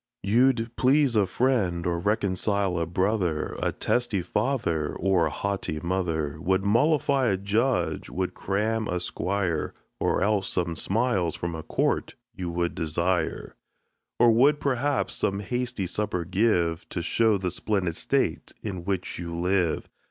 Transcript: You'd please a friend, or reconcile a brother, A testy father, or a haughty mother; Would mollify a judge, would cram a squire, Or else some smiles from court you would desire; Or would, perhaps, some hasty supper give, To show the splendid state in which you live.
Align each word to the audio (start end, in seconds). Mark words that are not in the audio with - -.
You'd 0.23 0.75
please 0.77 1.15
a 1.15 1.27
friend, 1.27 1.85
or 1.85 1.99
reconcile 1.99 2.79
a 2.79 2.87
brother, 2.87 3.55
A 3.61 3.71
testy 3.71 4.23
father, 4.23 4.95
or 4.95 5.27
a 5.27 5.29
haughty 5.29 5.79
mother; 5.79 6.41
Would 6.41 6.63
mollify 6.65 7.27
a 7.27 7.37
judge, 7.37 8.09
would 8.09 8.33
cram 8.33 8.87
a 8.87 8.99
squire, 8.99 9.75
Or 9.99 10.23
else 10.23 10.49
some 10.49 10.75
smiles 10.75 11.35
from 11.35 11.53
court 11.61 12.15
you 12.33 12.49
would 12.49 12.73
desire; 12.73 13.53
Or 14.17 14.31
would, 14.31 14.59
perhaps, 14.59 15.13
some 15.17 15.39
hasty 15.39 15.85
supper 15.85 16.25
give, 16.25 16.89
To 16.89 17.03
show 17.03 17.37
the 17.37 17.51
splendid 17.51 17.95
state 17.95 18.53
in 18.63 18.83
which 18.85 19.19
you 19.19 19.35
live. 19.39 19.87